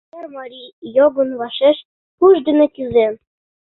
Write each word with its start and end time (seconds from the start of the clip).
Эрмарий 0.19 0.73
йогын 0.95 1.29
вашеш 1.39 1.77
пуш 2.17 2.35
дене 2.47 2.65
кӱзен. 2.75 3.13